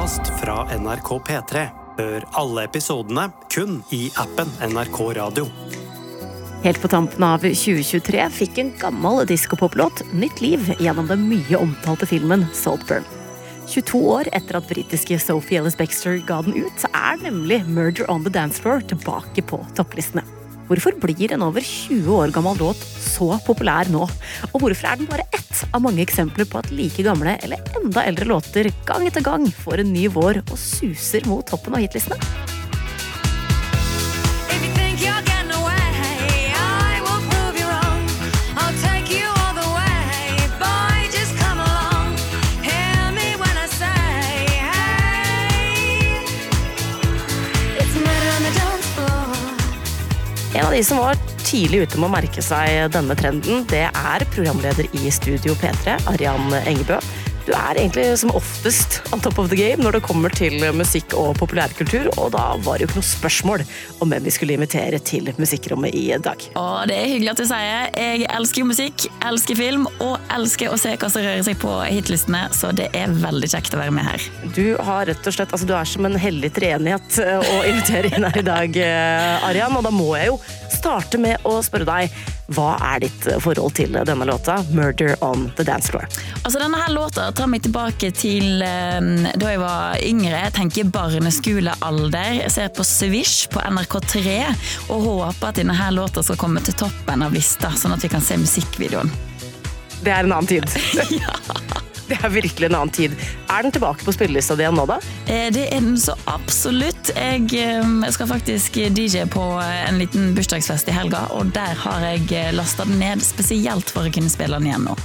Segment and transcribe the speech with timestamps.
[0.00, 1.62] podkast fra NRK P3.
[1.98, 5.44] Hør alle episodene kun i appen NRK Radio.
[6.64, 12.08] Helt på tampen av 2023 fikk en gammel diskopoplåt nytt liv gjennom den mye omtalte
[12.08, 13.04] filmen Saltburn.
[13.68, 18.08] 22 år etter at britiske Sophie Ellis Baxter ga den ut, så er nemlig Murder
[18.08, 20.24] on the Dance Floor tilbake på topplistene.
[20.70, 24.04] Hvorfor blir en over 20 år gammel låt så populær nå?
[24.52, 28.04] Og hvorfor er den bare ett av mange eksempler på at like gamle eller enda
[28.06, 32.49] eldre låter gang etter gang får en ny vår og suser mot toppen av hitlistene?
[50.70, 54.86] Av de som var tidlig ute med å merke seg denne trenden, det er programleder
[54.94, 57.00] i Studio P3, Arian Engebø.
[57.50, 61.16] Du er egentlig som oftest on top of the game når det kommer til musikk
[61.18, 63.64] og populærkultur, og da var det jo ikke noe spørsmål
[64.04, 66.46] om hvem vi skulle invitere til musikkrommet i dag.
[66.60, 67.90] Og det er hyggelig at du sier.
[67.98, 72.46] Jeg elsker musikk, elsker film og elsker å se hva som rører seg på hitlistene,
[72.54, 74.30] så det er veldig kjekt å være med her.
[74.54, 78.14] Du har rett og slett, altså du er som en hellig treenighet eh, å invitere
[78.14, 80.38] inn her i dag, eh, Arian, og da må jeg jo
[80.70, 82.22] starte med å spørre deg,
[82.54, 86.06] hva er ditt forhold til denne låta, Murder on the Dance Floor?
[86.42, 89.00] Altså Denne her låta tar meg tilbake til eh,
[89.38, 90.34] da jeg var yngre.
[90.46, 92.40] Jeg tenker barneskolealder.
[92.42, 94.24] Jeg ser på Swish på NRK3
[94.90, 98.12] og håper at denne her låta skal komme til toppen av lista, sånn at vi
[98.12, 99.12] kan se musikkvideoen.
[100.00, 100.66] Det er en annen tid.
[102.10, 103.14] Det er virkelig en annen tid.
[103.46, 104.98] Er den tilbake på spillelista di nå, da?
[105.30, 107.12] Eh, Det er den så absolutt.
[107.14, 112.54] Jeg eh, skal faktisk DJ på en liten bursdagsfest i helga, og der har jeg
[112.56, 114.98] lasta den ned spesielt for å kunne spille den igjen nå.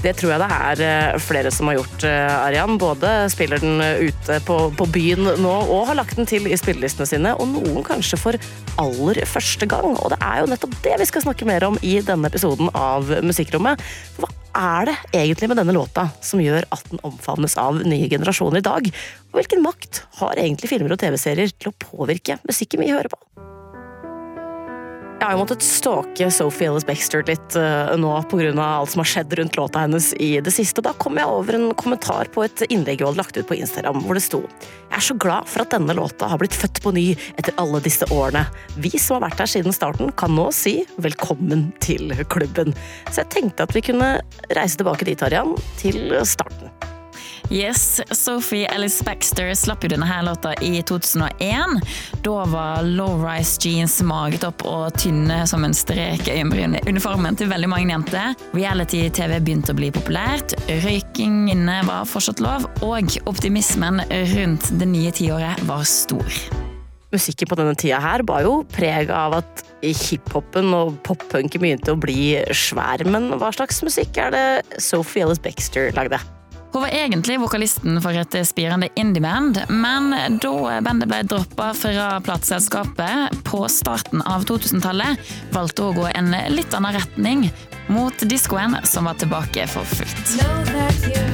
[0.00, 2.78] Det tror jeg det er eh, flere som har gjort, eh, Arian.
[2.80, 7.08] Både spiller den ute på, på byen nå og har lagt den til i spillelistene
[7.08, 8.40] sine, og noen kanskje for
[8.80, 9.96] aller første gang.
[9.96, 13.12] Og det er jo nettopp det vi skal snakke mer om i denne episoden av
[13.24, 13.80] Musikkrommet.
[14.20, 18.60] Hva er det egentlig med denne låta som gjør at den omfavnes av nye generasjoner
[18.60, 18.90] i dag?
[19.30, 23.20] Og hvilken makt har egentlig filmer og TV-serier til å påvirke musikken vi hører på?
[25.20, 28.54] Jeg har måttet stalke Sophie Ellis Baxter litt uh, nå pga.
[28.56, 30.80] alt som har skjedd rundt låta hennes i det siste.
[30.80, 34.00] Da kom jeg over en kommentar på et innlegg hun hadde lagt ut på Instagram,
[34.06, 36.94] hvor det sto Jeg er så glad for at denne låta har blitt født på
[36.96, 37.04] ny
[37.36, 38.46] etter alle disse årene.
[38.80, 42.72] Vi som har vært her siden starten, kan nå si velkommen til klubben.
[43.10, 44.14] Så jeg tenkte at vi kunne
[44.56, 46.72] reise tilbake dit, Arian, til starten.
[47.50, 51.80] Yes, Sophie Ellis Baxter slapp jo denne her låta i 2001.
[52.22, 56.38] Da var low-rise jeans, maget opp og tynne som en strek i
[56.86, 58.38] uniformen til veldig mange jenter.
[58.54, 60.54] Reality-TV begynte å bli populært,
[60.86, 63.98] røyking inne var fortsatt lov, og optimismen
[64.36, 66.42] rundt det nye tiåret var stor.
[67.10, 71.98] Musikken på denne tida her var jo preg av at hiphopen og pop-punken begynte å
[71.98, 73.02] bli svær.
[73.10, 76.22] Men hva slags musikk er det Sophie Ellis Baxter lagde?
[76.72, 83.40] Hun var egentlig vokalisten for et spirende indieband, men da bandet ble droppa fra plateselskapet
[83.48, 85.18] på starten av 2000-tallet,
[85.54, 87.48] valgte hun å gå en litt annen retning,
[87.90, 91.29] mot diskoen som var tilbake for fullt.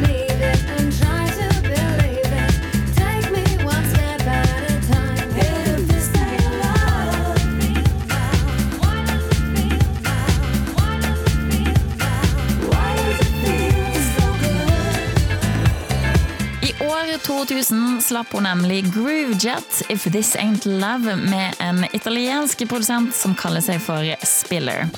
[17.46, 23.62] 2000 slapp hun nemlig Groovejet If This Ain't Love med en italiensk produsent som kaller
[23.62, 24.88] seg for Spiller.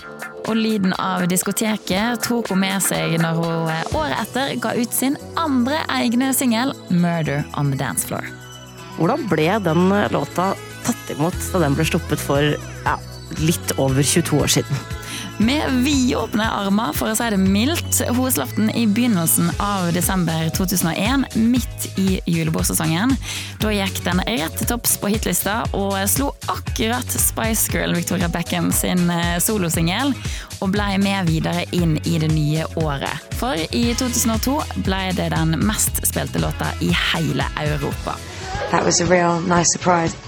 [0.49, 5.19] Og lyden av diskoteket tok hun med seg når hun året etter ga ut sin
[5.37, 8.25] andre egne singel, Murder on the Dance Floor.
[8.97, 10.55] Hvordan ble den låta
[10.87, 12.55] tatt imot da den ble sluppet for
[12.87, 12.97] ja,
[13.43, 14.98] litt over 22 år siden?
[15.39, 18.01] Med vidåpne armer, for å si det mildt.
[18.11, 23.15] Hun slapp den i begynnelsen av desember 2001, midt i julebordsesongen.
[23.63, 28.73] Da gikk den rett til topps på hitlista og slo akkurat Spice Girl Victoria Beckham
[28.75, 30.11] sin eh, solosingel,
[30.59, 33.31] og ble med videre inn i det nye året.
[33.39, 38.19] For i 2002 ble det den mest spilte låta i hele Europa.
[38.73, 40.28] That was a real nice surprise.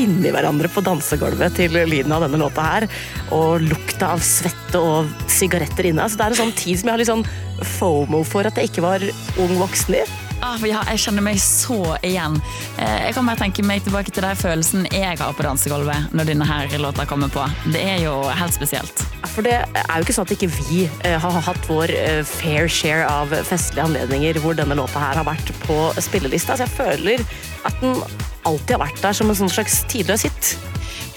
[0.00, 2.88] funnet hverandre på dansegulvet til lyden av denne låta her.
[3.36, 6.06] Og lukta av svette og sigaretter inne.
[6.06, 7.28] Altså, det er en sånn tid som jeg har litt sånn
[7.76, 10.04] fomo for at jeg ikke var ung voksen i.
[10.40, 12.38] Ah, ja, jeg kjenner meg så igjen.
[12.80, 16.30] Eh, Jeg kan bare tenke meg tilbake til den følelsen jeg har på dansegulvet når
[16.30, 17.44] denne her låta kommer på.
[17.74, 19.04] Det er jo helt spesielt.
[19.34, 22.72] For det er jo ikke sånn at ikke vi eh, har hatt vår eh, fair
[22.72, 26.56] share av festlige anledninger hvor denne låta her har vært på spillelista.
[26.56, 27.26] Så jeg føler
[27.68, 28.00] at den
[28.48, 30.54] alltid har vært der som en sånn slags tidløs hit.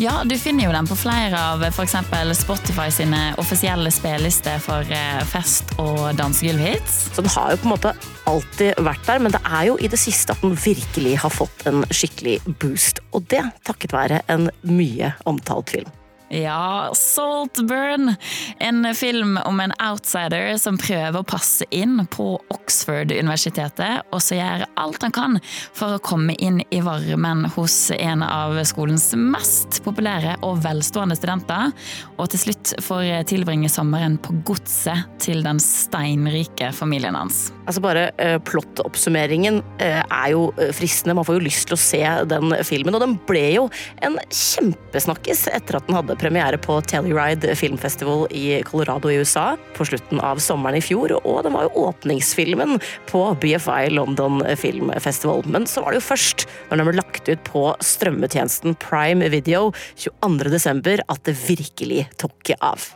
[0.01, 1.93] Ja, du finner jo den på flere av f.eks.
[2.39, 7.13] Spotify sine offisielle spellister for eh, fest- og dansegulvhits.
[7.13, 7.93] Så den har jo på en måte
[8.29, 11.67] alltid vært der, men det er jo i det siste at den virkelig har fått
[11.69, 13.03] en skikkelig boost.
[13.13, 15.91] Og det takket være en mye omtalt film.
[16.33, 18.15] Ja, Saltburn.
[18.59, 24.63] En film om en outsider som prøver å passe inn på Oxford-universitetet, og så gjør
[24.81, 25.37] alt han kan
[25.77, 31.69] for å komme inn i varmen hos en av skolens mest populære og velstående studenter,
[32.17, 37.51] og til slutt får tilbringe sommeren på godset til den steinrike familien hans.
[37.67, 41.15] Altså bare uh, Plottoppsummeringen uh, er jo eh, fristende.
[41.15, 42.01] Man får jo lyst til å se
[42.33, 42.97] den filmen.
[42.97, 43.67] Og den ble jo
[44.03, 49.85] en kjempesnakkis etter at den hadde premiere på Telluride Filmfestival i Colorado i USA på
[49.85, 51.11] slutten av sommeren i fjor.
[51.27, 52.77] Og den var jo åpningsfilmen
[53.09, 55.43] på BFI London Filmfestival.
[55.51, 59.73] Men så var det jo først når den ble lagt ut på strømmetjenesten Prime Video
[59.99, 61.03] 22.12.
[61.03, 62.93] at det virkelig tok av.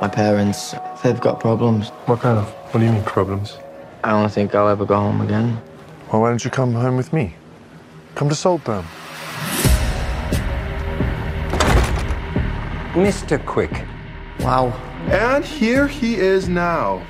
[0.00, 1.90] My parents, they've got problems.
[2.06, 2.46] What kind of?
[2.70, 3.56] What do you mean problems?
[4.04, 5.58] I don't think I'll ever go home again.
[6.12, 7.34] Well, why don't you come home with me?
[8.14, 8.84] Come to Saltburn.
[12.96, 13.38] Mr.
[13.44, 13.84] Quick.
[14.40, 14.72] Wow.
[15.10, 17.02] And here he is now.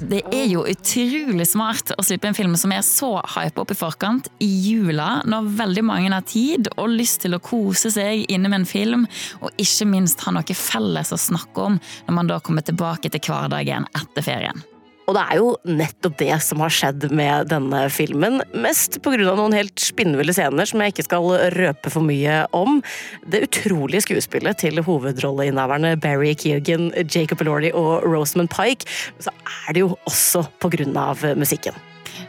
[0.00, 3.76] Det er jo utrolig smart å slippe en film som er så hype opp i
[3.78, 8.50] forkant i jula, når veldig mange har tid og lyst til å kose seg inne
[8.50, 9.06] med en film,
[9.38, 11.78] og ikke minst ha noe felles å snakke om
[12.08, 14.66] når man da kommer tilbake til hverdagen etter ferien.
[15.08, 18.42] Og det er jo nettopp det som har skjedd med denne filmen.
[18.52, 19.16] Mest pga.
[19.32, 22.82] noen helt spinnville scener som jeg ikke skal røpe for mye om.
[23.24, 28.84] Det utrolige skuespillet til hovedrolleinnehaverne Barry Keoghan, Jacob Elordi og Rosamund Pike.
[29.24, 30.76] Så er det jo også pga.
[31.36, 31.74] musikken.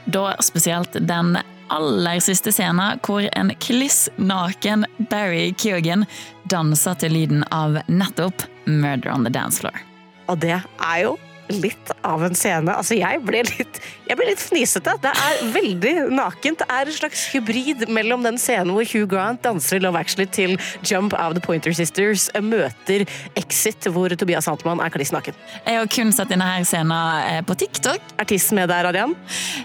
[0.06, 1.38] Da spesielt den
[1.70, 6.08] aller siste scenen hvor en kliss naken Barry Keoghan
[6.50, 9.76] danser til lyden av nettopp Murder on the Dance Floor.
[10.30, 11.18] Og det er jo
[11.50, 12.74] litt av en scene.
[12.74, 14.96] Altså, jeg ble litt, jeg ble litt fnisete.
[15.04, 16.62] Det er veldig nakent.
[16.64, 20.28] Det er en slags hybrid mellom den scenen hvor Hugh Grant danser i Love Actually
[20.36, 20.56] til
[20.88, 23.06] Jump of the Pointer Sisters møter
[23.40, 25.38] Exit, hvor Tobias Santelmann er kliss naken.
[25.66, 26.94] Jeg har kun sett denne her scenen
[27.30, 28.14] eh, på TikTok.
[28.20, 29.16] Er tissen med der, Arian?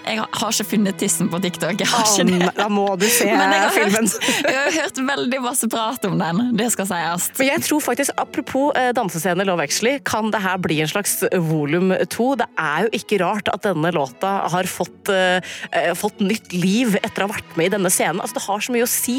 [0.04, 1.80] Jeg har ikke funnet tissen på TikTok.
[1.80, 2.52] Jeg har ikke det.
[2.58, 4.10] da må du se Men jeg har, filmen.
[4.10, 6.42] hørt, jeg har hørt veldig masse prat om den.
[6.58, 7.30] Det skal sies.
[7.38, 11.18] Men jeg tror faktisk, Apropos eh, dansescene Love Actually, kan det her bli en slags
[11.48, 12.23] volum to?
[12.40, 16.96] Det er jo ikke rart at denne låta har fått, eh, eh, fått nytt liv
[17.02, 18.22] etter å ha vært med i denne scenen.
[18.22, 19.18] Altså, det har så mye å si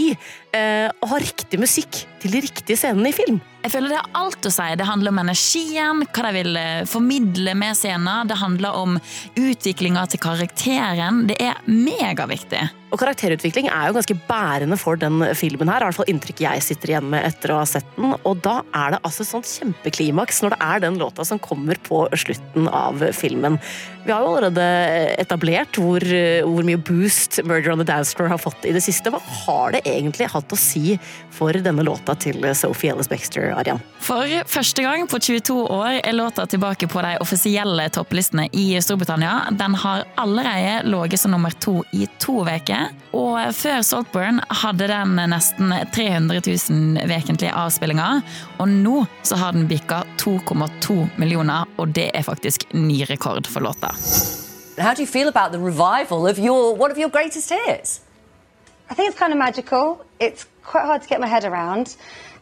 [0.55, 3.37] eh, å ha riktig musikk til de riktige scenene i film.
[3.65, 4.65] Jeg føler Det har alt å si.
[4.77, 8.29] Det handler om energien, hva de vil eh, formidle med scenen.
[8.29, 8.97] Det handler om
[9.37, 11.23] utviklinga til karakteren.
[11.29, 12.61] Det er megaviktig.
[12.93, 15.83] Og karakterutvikling er jo ganske bærende for den filmen her.
[15.83, 18.13] I hvert fall inntrykk jeg sitter igjen med etter å ha sett den.
[18.23, 22.05] Og da er det altså sånn kjempeklimaks når det er den låta som kommer på
[22.15, 23.59] slutten av filmen.
[24.05, 24.65] Vi har jo allerede
[25.17, 26.03] etablert hvor,
[26.45, 29.09] hvor mye boost Murder on the Dance Floor har fått i det siste.
[29.09, 30.99] Hva har det egentlig hatt å si
[31.33, 33.81] for denne låta til Sophie Ellis-Baxter, Arian?
[34.05, 39.49] For første gang på 22 år er låta tilbake på de offisielle topplistene i Storbritannia.
[39.57, 42.93] Den har allerede ligget som nummer to i to uker.
[43.17, 48.21] Og før Saltburn hadde den nesten 300 000 vekentlige avspillinger.
[48.59, 53.65] Og nå så har den bikka 2,2 millioner, og det er faktisk ny rekord for
[53.65, 53.94] låta.
[54.77, 58.01] How do you feel about the revival of your one of your greatest hits?
[58.89, 60.05] I think it's kind of magical.
[60.19, 61.95] It's quite hard to get my head around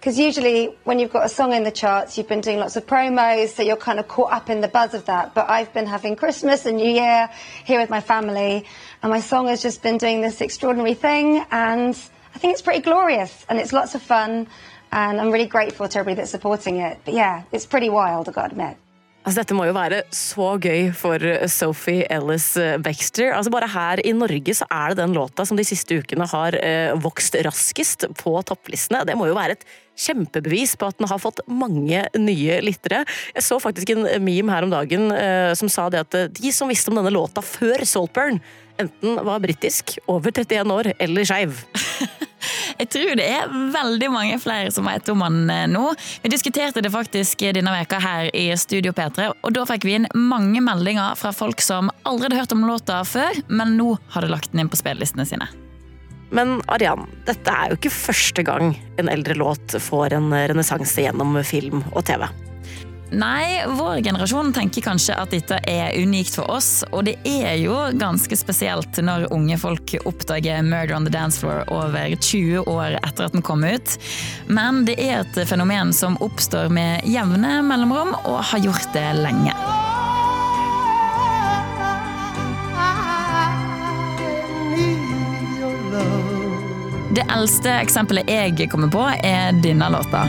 [0.03, 2.85] because usually when you've got a song in the charts, you've been doing lots of
[2.85, 5.33] promos, so you're kind of caught up in the buzz of that.
[5.33, 7.29] But I've been having Christmas and New Year
[7.63, 8.65] here with my family,
[9.01, 11.95] and my song has just been doing this extraordinary thing, and
[12.35, 14.47] I think it's pretty glorious and it's lots of fun,
[14.91, 16.99] and I'm really grateful to everybody that's supporting it.
[17.05, 18.75] But yeah, it's pretty wild, I've got to admit.
[19.23, 22.49] Altså, dette må jo være så gøy for Sophie Ellis
[22.83, 23.31] Baxter.
[23.31, 26.57] Altså, bare her i Norge så er det den låta som de siste ukene har
[26.59, 29.05] eh, vokst raskest på topplistene.
[29.07, 29.63] Det må jo være et
[29.95, 33.03] kjempebevis på at den har fått mange nye lyttere.
[33.31, 36.51] Jeg så faktisk en meme her om dagen eh, som sa det at eh, de
[36.51, 38.41] som visste om denne låta før Saltburn,
[38.81, 41.63] enten var britisk, over 31 år eller skeiv.
[42.83, 45.85] Jeg tror det er veldig mange flere som vet om han eh, nå.
[46.19, 50.09] Vi diskuterte det faktisk denne veka her i Studio P3, og da fikk vi inn
[50.17, 54.51] mange meldinger fra folk som aldri hadde hørt om låta før, men nå hadde lagt
[54.51, 55.47] den inn på spillelistene sine.
[56.35, 61.37] Men Arian, dette er jo ikke første gang en eldre låt får en renessanse gjennom
[61.47, 62.27] film og TV.
[63.13, 67.75] Nei, vår generasjon tenker kanskje at dette er unikt for oss, og det er jo
[67.99, 73.27] ganske spesielt når unge folk oppdager Murder on the Dance Floor over 20 år etter
[73.27, 73.97] at den kom ut.
[74.49, 79.53] Men det er et fenomen som oppstår med jevne mellomrom, og har gjort det lenge.
[87.13, 90.25] Det eldste eksempelet jeg kommer på, er denne låta.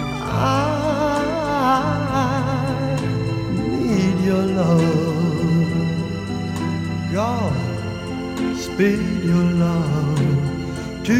[4.55, 5.15] Love.
[7.13, 7.55] God,
[8.57, 10.19] speed your love
[11.05, 11.19] to.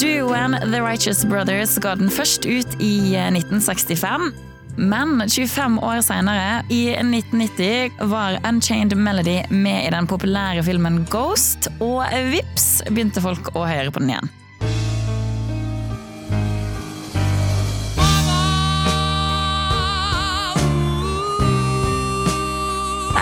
[0.00, 4.32] Duoen The Righteous Brothers ga den først ut i 1965.
[4.76, 11.68] Men 25 år senere, i 1990, var Unchained Melody med i den populære filmen Ghost,
[11.80, 14.32] og vips begynte folk å høre på den igjen.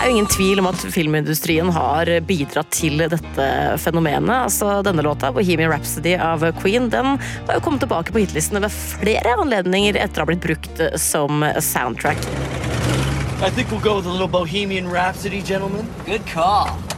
[0.01, 3.47] Er jo ingen tvil om at filmindustrien har bidratt til dette
[3.83, 4.47] fenomenet.
[4.47, 7.17] Altså, denne låta, 'Bohemian Rhapsody' av Queen, den
[7.47, 11.45] har jo kommet tilbake på hitlistene ved flere anledninger etter å ha blitt brukt som
[11.59, 12.17] soundtrack.
[13.41, 15.87] I think we'll go with a little Bohemian Rhapsody, gentlemen.
[16.05, 16.90] Good call.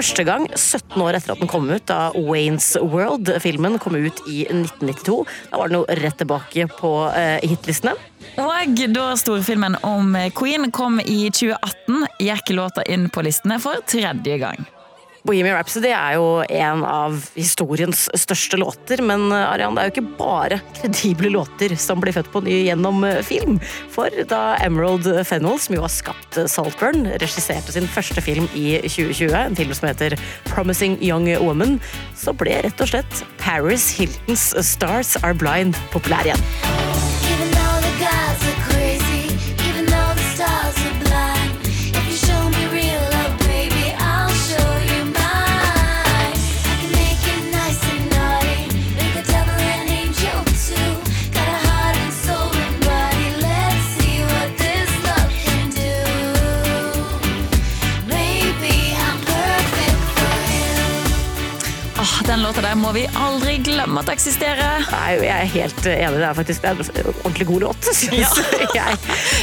[0.00, 4.22] Første gang 17 år etter at den kom ut, da Waynes World, filmen, kom ut
[4.24, 5.16] i 1992.
[5.50, 7.92] Da var den jo rett tilbake på eh, hitlistene.
[8.40, 14.40] Og da storfilmen om Queen kom i 2018, gikk låta inn på listene for tredje
[14.40, 14.64] gang.
[15.26, 20.16] Bohemian Rhapsody er jo en av historiens største låter, men Arian, det er jo ikke
[20.18, 23.58] bare kredible låter som blir født på ny gjennom film.
[23.92, 29.36] For da Emerald Fennell, som jo har skapt Saltburn, regisserte sin første film i 2020,
[29.36, 30.16] en film som heter
[30.48, 31.78] Promising Young Woman,
[32.16, 36.79] så ble rett og slett Paris Hiltons Stars Are Blind populær igjen.
[62.80, 64.84] Må vi aldri glemme at eksisterer.
[64.92, 66.18] Nei, jeg er helt enig.
[66.20, 68.40] Det er faktisk det er en ordentlig god låt, synes
[68.78, 68.96] jeg.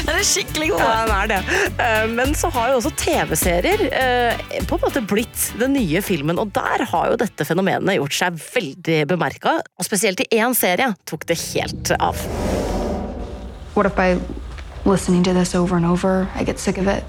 [0.08, 0.82] Den er skikkelig god.
[0.82, 1.60] Ja, den er det.
[1.86, 6.39] Eh, Men så har jo også TV-serier eh, på en måte blitt den nye filmen,
[6.41, 9.58] og der har jo dette fenomenet gjort seg veldig bemerka.
[9.77, 12.17] Og spesielt i én serie tok det helt av.
[13.77, 14.17] What if by
[14.89, 17.03] listening to this over and over, I get sick of it?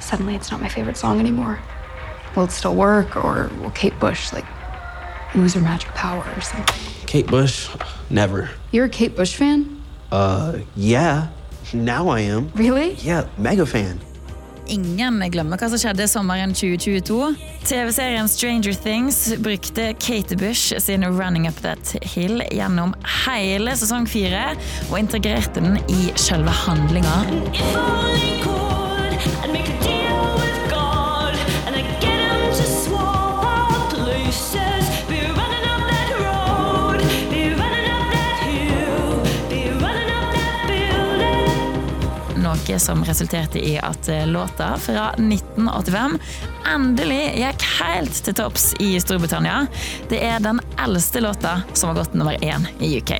[0.00, 1.58] Suddenly, it's not my favorite song anymore.
[2.34, 4.44] Will it still work, or will Kate Bush like
[5.36, 6.74] lose her magic power or something?
[7.06, 7.68] Kate Bush?
[8.10, 8.48] Never.
[8.72, 9.72] You're a Kate Bush fan,
[10.12, 11.26] Uh, yeah.
[11.72, 12.50] Now I am.
[12.54, 12.94] really?
[13.02, 13.98] Yeah, mega fan.
[14.68, 17.36] Ingen glemmer hva som skjedde sommeren 2022.
[17.66, 22.94] TV-serien Stranger Things brukte Kate Bush sin Running Up That Hill gjennom
[23.26, 24.56] hele sesong fire,
[24.90, 27.14] og integrerte den i selve handlinga.
[42.66, 46.16] Noe som resulterte i at eh, låta fra 1985
[46.66, 49.68] endelig gikk helt til topps i Storbritannia.
[50.10, 53.12] Det er den eldste låta som har gått nummer én i UK.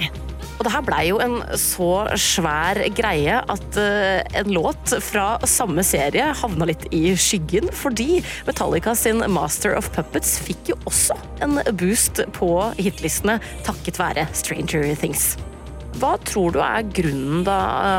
[0.56, 5.86] Og det her blei jo en så svær greie at eh, en låt fra samme
[5.86, 11.14] serie havna litt i skyggen, fordi Metallica sin Master of Puppets fikk jo også
[11.46, 12.50] en boost på
[12.80, 13.38] hitlistene
[13.68, 15.36] takket være Stranger Things.
[15.96, 17.56] Hva tror du er grunnen da,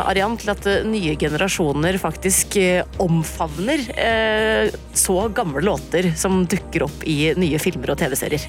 [0.09, 6.85] Arian, til at eh, nye generasjoner faktisk eh, omfavner eh, så gamle låter som dukker
[6.85, 8.45] opp i nye filmer og TV-serier?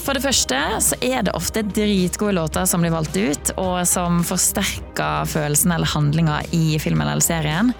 [0.00, 4.24] For det første så er det ofte dritgode låter som blir valgt ut, og som
[4.26, 7.70] forsterker følelsen eller handlinga i filmen eller serien.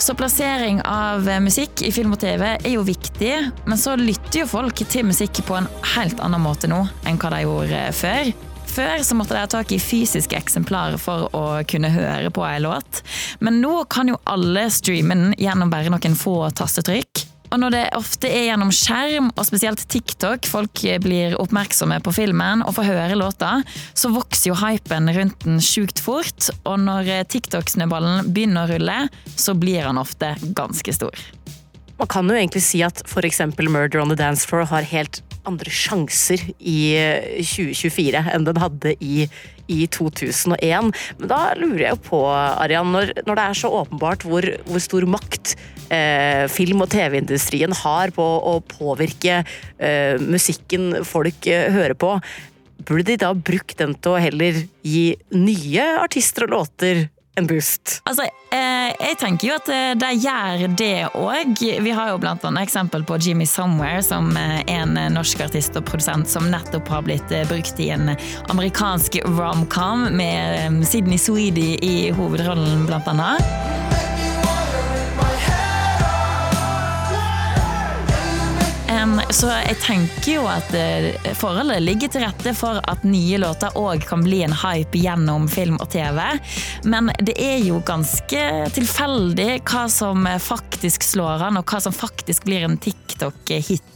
[0.00, 3.34] Så plassering av musikk i film og TV er jo viktig,
[3.68, 7.32] men så lytter jo folk til musikk på en helt annen måte nå enn hva
[7.36, 8.32] de gjorde før.
[8.80, 12.62] Før så måtte de ha tak i fysiske eksemplarer for å kunne høre på en
[12.64, 13.02] låt.
[13.44, 17.26] Men nå kan jo alle streame den gjennom bare noen få tastetrykk.
[17.50, 22.64] Og når det ofte er gjennom skjerm, og spesielt TikTok, folk blir oppmerksomme på filmen
[22.64, 23.58] og får høre låta,
[23.92, 26.48] så vokser jo hypen rundt den sjukt fort.
[26.64, 29.00] Og når TikTok-snøballen begynner å rulle,
[29.36, 31.26] så blir han ofte ganske stor.
[32.00, 33.44] Man kan jo egentlig si at f.eks.
[33.60, 36.80] Murder on the Dance Floor har helt andre sjanser i
[37.40, 39.26] 2024 enn den hadde i,
[39.70, 40.90] i 2001.
[41.20, 44.82] Men da lurer jeg jo på, Arian, når, når det er så åpenbart hvor, hvor
[44.82, 45.54] stor makt
[45.88, 52.16] eh, film- og TV-industrien har på å påvirke eh, musikken folk eh, hører på,
[52.88, 55.06] burde de da brukt den til å heller gi
[55.36, 57.08] nye artister og låter
[57.40, 57.98] en boost?
[58.08, 61.64] Altså, eh, jeg tenker jo at eh, de gjør det òg.
[61.84, 65.76] Vi har jo blant annet eksempel på Jimmy Somewhere, som eh, er en norsk artist
[65.80, 68.14] og produsent som nettopp har blitt eh, brukt i en
[68.52, 73.79] amerikansk romcom med eh, Sydney Sweeney i hovedrollen, blant annet.
[79.30, 84.02] Så jeg tenker jo at eh, forholdet ligger til rette for at nye låter òg
[84.04, 86.18] kan bli en hype gjennom film og TV.
[86.84, 88.42] Men det er jo ganske
[88.76, 93.88] tilfeldig hva som faktisk slår an, og hva som faktisk blir en TikTok-hit.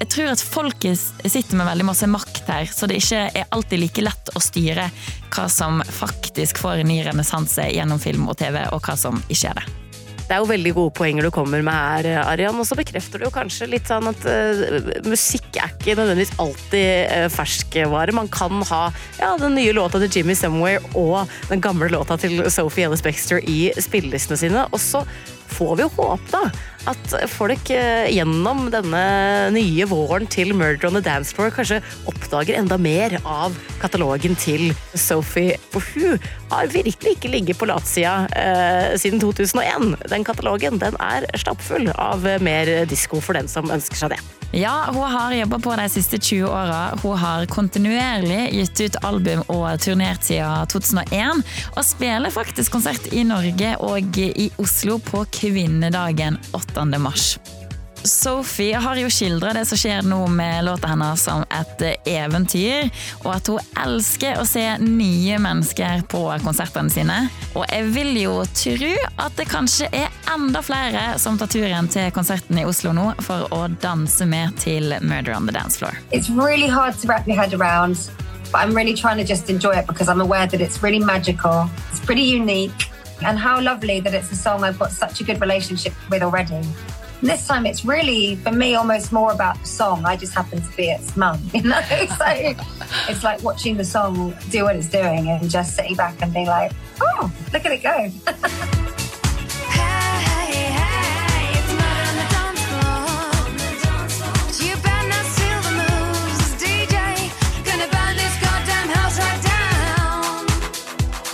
[0.00, 3.84] Jeg tror at folket sitter med veldig masse makt her, så det ikke er alltid
[3.84, 4.90] like lett å styre
[5.30, 9.54] hva som faktisk får en ny renessanse gjennom film og TV, og hva som ikke
[9.54, 9.85] er det.
[10.26, 12.58] Det er jo veldig gode poenger du kommer med her, Arian.
[12.58, 17.12] Og så bekrefter du jo kanskje litt sånn at uh, musikk er ikke nødvendigvis alltid
[17.12, 18.16] uh, ferskvare.
[18.16, 18.82] Man kan ha
[19.20, 23.38] ja, den nye låta til Jimmy Somewhere og den gamle låta til Sophie Ellis Bexter
[23.46, 24.66] i spillelistene sine.
[24.74, 25.04] Og så
[25.54, 26.48] får vi jo håpe da
[26.90, 29.02] at folk eh, gjennom denne
[29.54, 34.70] nye våren til Murder on the Dance Floor kanskje oppdager enda mer av katalogen til
[34.94, 35.58] Sophie.
[35.74, 39.96] For hun har virkelig ikke ligget på latsida eh, siden 2001.
[40.10, 44.22] Den katalogen den er stappfull av mer disko for den som ønsker seg det.
[44.56, 46.98] Ja, hun har jobba på de siste 20 åra.
[47.02, 51.42] Hun har kontinuerlig gitt ut album og turnert siden 2001.
[51.74, 56.75] Og spiller faktisk konsert i Norge og i Oslo på kvinnedagen 8.
[56.84, 57.38] mars.
[58.06, 62.90] Sophie har jo skildra det som skjer nå med låta hennes som et eventyr,
[63.24, 67.18] og at hun elsker å se nye mennesker på konsertene sine.
[67.56, 68.92] Og jeg vil jo tro
[69.24, 73.48] at det kanskje er enda flere som tar turen til konserten i Oslo nå for
[73.54, 75.98] å danse med til Murder on the Dance Floor.
[76.12, 77.98] It's really hard to wrap your head around,
[78.52, 81.68] but I'm really trying to just enjoy it because I'm aware that it's really magical,
[81.90, 82.86] it's pretty unique,
[83.22, 86.60] and how lovely that it's a song I've got such a good relationship with already.
[87.22, 90.04] This time it's really, for me, almost more about the song.
[90.04, 91.80] I just happen to be its mum, you know?
[91.80, 92.54] so
[93.08, 96.46] it's like watching the song do what it's doing and just sitting back and being
[96.46, 98.72] like, oh, look at it go.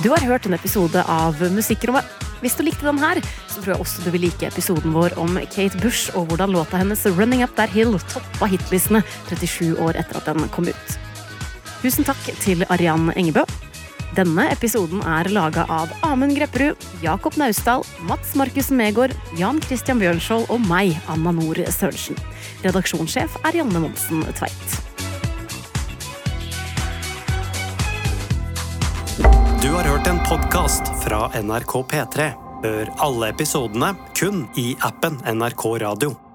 [0.03, 2.07] Du har hørt en episode av Musikkrommet.
[2.43, 5.37] Hvis du likte den her, så tror jeg også du vil like episoden vår om
[5.53, 10.19] Kate Bush og hvordan låta hennes 'Running Up That Hill' toppa hitlistene 37 år etter
[10.19, 10.99] at den kom ut.
[11.83, 13.47] Tusen takk til Arian Engebø.
[14.17, 20.51] Denne episoden er laga av Amund Grepperud, Jakob Naustdal, Mats Markussen Megård, Jan Christian Bjørnskjold
[20.51, 22.19] og meg, Anna Nord Sørensen.
[22.65, 24.92] Redaksjonssjef er Janne Monsen Tveit.
[30.33, 32.31] Podkast fra NRK P3.
[32.65, 36.32] Hør alle episodene kun i appen NRK Radio.